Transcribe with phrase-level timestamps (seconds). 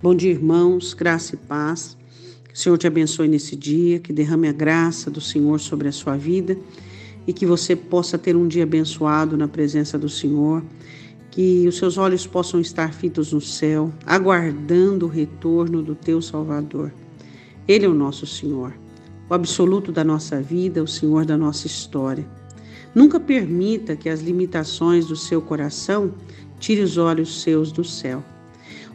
[0.00, 1.96] Bom dia, irmãos, graça e paz.
[2.46, 5.92] Que o Senhor te abençoe nesse dia, que derrame a graça do Senhor sobre a
[5.92, 6.56] sua vida
[7.26, 10.62] e que você possa ter um dia abençoado na presença do Senhor,
[11.32, 16.94] que os seus olhos possam estar fitos no céu, aguardando o retorno do teu Salvador.
[17.66, 18.72] Ele é o nosso Senhor,
[19.28, 22.24] o absoluto da nossa vida, o Senhor da nossa história.
[22.94, 26.14] Nunca permita que as limitações do seu coração
[26.60, 28.22] tire os olhos seus do céu.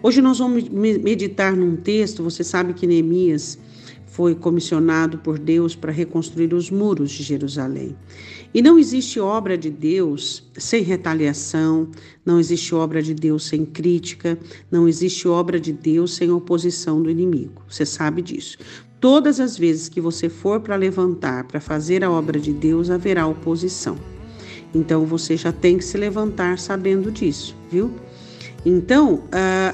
[0.05, 3.57] Hoje nós vamos meditar num texto, você sabe que Neemias
[4.05, 7.95] foi comissionado por Deus para reconstruir os muros de Jerusalém.
[8.53, 11.87] E não existe obra de Deus sem retaliação,
[12.25, 14.37] não existe obra de Deus sem crítica,
[14.69, 17.61] não existe obra de Deus sem oposição do inimigo.
[17.69, 18.57] Você sabe disso.
[18.99, 23.25] Todas as vezes que você for para levantar, para fazer a obra de Deus, haverá
[23.25, 23.95] oposição.
[24.75, 27.89] Então você já tem que se levantar sabendo disso, viu?
[28.65, 29.23] Então,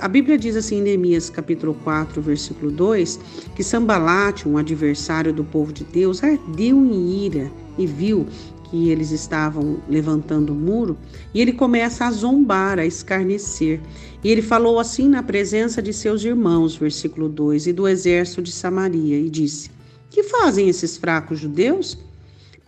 [0.02, 3.20] a Bíblia diz assim em Neemias capítulo 4, versículo 2,
[3.56, 8.26] que Sambalate, um adversário do povo de Deus, ardeu em ira e viu
[8.70, 10.98] que eles estavam levantando o muro,
[11.34, 13.80] e ele começa a zombar, a escarnecer.
[14.24, 18.52] E ele falou assim na presença de seus irmãos, versículo 2, e do exército de
[18.52, 19.72] Samaria, e disse:
[20.10, 21.98] Que fazem esses fracos judeus?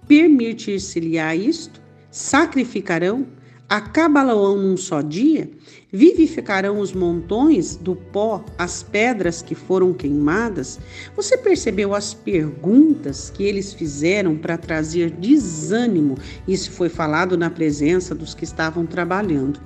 [0.08, 1.80] Permitir-se-lhe-á isto?
[2.10, 3.28] Sacrificarão?
[3.72, 5.50] Acabá-lo num só dia?
[5.94, 10.77] Vivificarão os montões do pó, as pedras que foram queimadas?
[11.16, 16.17] Você percebeu as perguntas que eles fizeram para trazer desânimo?
[16.45, 19.58] Isso foi falado na presença dos que estavam trabalhando.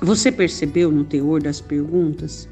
[0.00, 2.48] Você percebeu no teor das perguntas?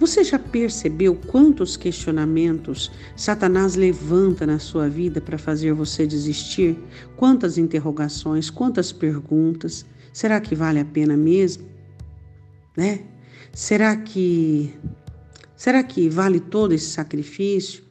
[0.00, 6.76] Você já percebeu quantos questionamentos Satanás levanta na sua vida para fazer você desistir?
[7.16, 9.86] Quantas interrogações, quantas perguntas?
[10.12, 11.64] Será que vale a pena mesmo?
[12.76, 13.04] Né?
[13.52, 14.74] Será que
[15.56, 17.84] será que vale todo esse sacrifício?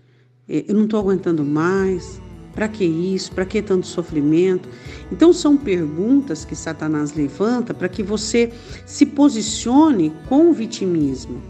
[0.47, 2.21] É, eu não estou aguentando mais.
[2.53, 3.31] Para que isso?
[3.31, 4.69] Para que tanto sofrimento?
[5.11, 8.53] Então são perguntas que Satanás levanta para que você
[8.85, 11.41] se posicione com o vitimismo,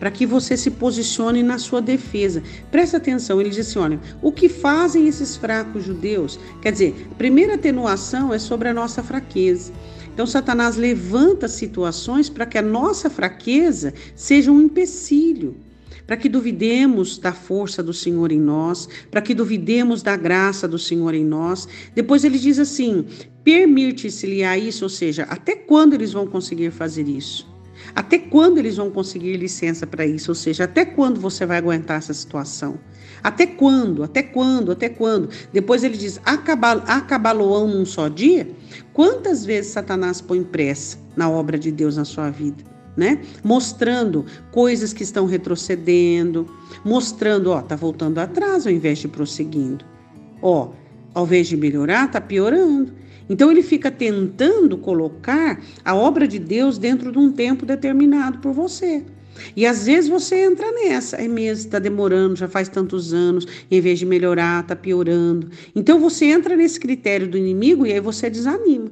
[0.00, 2.42] para que você se posicione na sua defesa.
[2.70, 6.40] Presta atenção, ele diz assim: olha, o que fazem esses fracos judeus?
[6.62, 9.72] Quer dizer, a primeira atenuação é sobre a nossa fraqueza.
[10.12, 15.56] Então, Satanás levanta situações para que a nossa fraqueza seja um empecilho,
[16.06, 20.78] para que duvidemos da força do Senhor em nós, para que duvidemos da graça do
[20.78, 21.68] Senhor em nós.
[21.94, 23.04] Depois ele diz assim:
[23.44, 27.48] permite-se-lhe a isso, ou seja, até quando eles vão conseguir fazer isso?
[27.94, 30.30] Até quando eles vão conseguir licença para isso?
[30.30, 32.78] Ou seja, até quando você vai aguentar essa situação?
[33.22, 34.02] Até quando?
[34.02, 34.72] Até quando?
[34.72, 35.28] Até quando?
[35.52, 38.48] Depois ele diz: acabá-lo-ão num só dia?
[38.92, 42.64] Quantas vezes Satanás põe pressa na obra de Deus na sua vida?
[42.96, 43.20] Né?
[43.42, 46.46] Mostrando coisas que estão retrocedendo,
[46.84, 49.84] mostrando, ó, tá voltando atrás ao invés de prosseguindo.
[50.42, 50.70] Ó,
[51.14, 52.92] ao invés de melhorar, tá piorando.
[53.30, 58.52] Então ele fica tentando colocar a obra de Deus dentro de um tempo determinado por
[58.52, 59.04] você.
[59.56, 63.80] E às vezes você entra nessa, é mesmo, está demorando, já faz tantos anos, em
[63.80, 65.48] vez de melhorar, está piorando.
[65.74, 68.90] Então você entra nesse critério do inimigo e aí você desanima.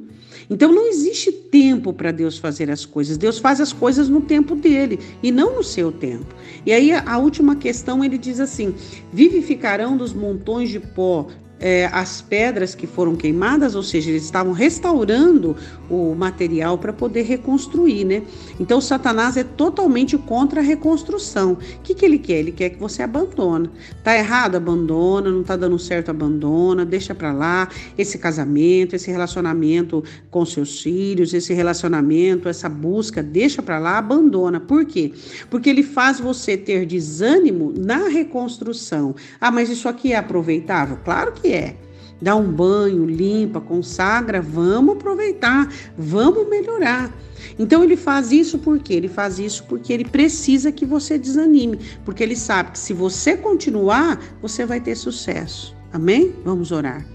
[0.48, 3.18] Então não existe tempo para Deus fazer as coisas.
[3.18, 6.32] Deus faz as coisas no tempo dele e não no seu tempo.
[6.64, 8.72] E aí a última questão ele diz assim:
[9.12, 11.26] vivificarão dos montões de pó
[11.60, 15.56] é, as pedras que foram queimadas, ou seja, eles estavam restaurando
[15.88, 18.22] o material para poder reconstruir, né?
[18.60, 21.52] Então, Satanás é totalmente contra a reconstrução.
[21.52, 22.38] O que, que ele quer?
[22.38, 23.70] Ele quer que você abandone.
[24.02, 24.56] Tá errado?
[24.56, 25.30] Abandona.
[25.30, 26.10] Não tá dando certo?
[26.10, 26.84] Abandona.
[26.84, 33.62] Deixa para lá esse casamento, esse relacionamento com seus filhos, esse relacionamento, essa busca, deixa
[33.62, 34.60] para lá, abandona.
[34.60, 35.12] Por quê?
[35.50, 39.14] Porque ele faz você ter desânimo na reconstrução.
[39.40, 40.98] Ah, mas isso aqui é aproveitável?
[41.04, 41.76] Claro que é.
[42.20, 47.12] Dá um banho, limpa, consagra, vamos aproveitar, vamos melhorar.
[47.58, 52.22] Então ele faz isso porque ele faz isso porque ele precisa que você desanime, porque
[52.22, 55.76] ele sabe que se você continuar, você vai ter sucesso.
[55.92, 56.34] Amém?
[56.44, 57.06] Vamos orar.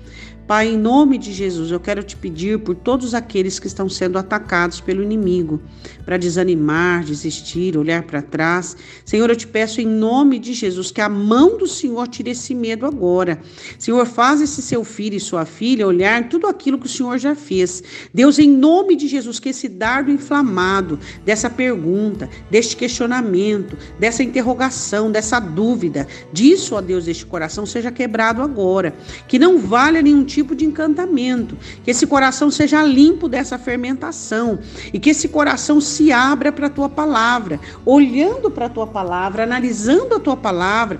[0.45, 4.17] Pai, em nome de Jesus, eu quero te pedir por todos aqueles que estão sendo
[4.17, 5.61] atacados pelo inimigo,
[6.03, 8.75] para desanimar, desistir, olhar para trás.
[9.05, 12.53] Senhor, eu te peço em nome de Jesus que a mão do Senhor tire esse
[12.53, 13.39] medo agora.
[13.79, 17.35] Senhor, faz esse seu filho e sua filha olhar tudo aquilo que o Senhor já
[17.35, 17.81] fez.
[18.13, 25.09] Deus, em nome de Jesus, que esse dardo inflamado dessa pergunta, deste questionamento, dessa interrogação,
[25.09, 28.93] dessa dúvida, disso, ó Deus, deste coração seja quebrado agora.
[29.25, 31.57] Que não valha nenhum tipo de encantamento.
[31.83, 34.59] Que esse coração seja limpo dessa fermentação
[34.91, 39.43] e que esse coração se abra para a tua palavra, olhando para a tua palavra,
[39.43, 40.99] analisando a tua palavra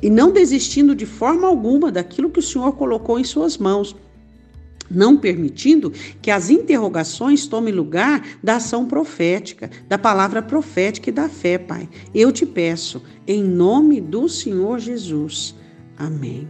[0.00, 3.96] e não desistindo de forma alguma daquilo que o Senhor colocou em suas mãos
[4.90, 5.90] não permitindo
[6.20, 11.88] que as interrogações tomem lugar da ação profética, da palavra profética e da fé, Pai.
[12.14, 15.54] Eu te peço, em nome do Senhor Jesus.
[15.96, 16.48] Amém.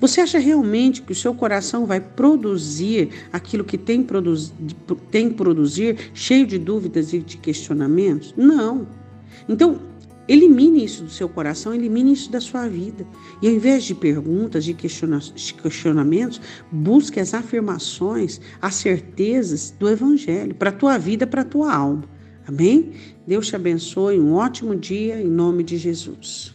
[0.00, 4.52] Você acha realmente que o seu coração vai produzir aquilo que tem, produz,
[5.10, 8.34] tem produzir, cheio de dúvidas e de questionamentos?
[8.36, 8.86] Não.
[9.48, 9.80] Então,
[10.30, 13.04] Elimine isso do seu coração, elimine isso da sua vida.
[13.42, 16.40] E ao invés de perguntas, de questionamentos,
[16.70, 22.04] busque as afirmações, as certezas do Evangelho para a tua vida, para a tua alma.
[22.46, 22.92] Amém?
[23.26, 24.20] Deus te abençoe.
[24.20, 26.54] Um ótimo dia em nome de Jesus.